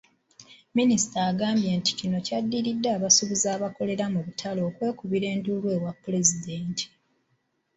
[0.77, 6.85] Minisita agambye nti kino kyaddirira abasuubuzi abakolera mu butale okwekubira enduulu ewa Pulezidenti.